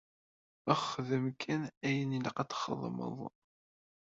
[0.83, 3.17] Xdem kan ayen ilaq ad txedmeḍ.